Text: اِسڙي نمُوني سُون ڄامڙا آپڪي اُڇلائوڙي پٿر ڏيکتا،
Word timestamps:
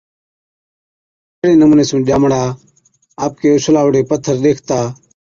اِسڙي 1.39 1.51
نمُوني 1.59 1.85
سُون 1.89 2.01
ڄامڙا 2.07 2.41
آپڪي 3.25 3.47
اُڇلائوڙي 3.55 4.01
پٿر 4.09 4.35
ڏيکتا، 4.43 4.79